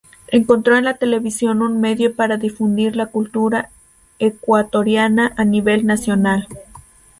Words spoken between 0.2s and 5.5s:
Encontró en la televisión un medio para difundir la cultura ecuatoriana a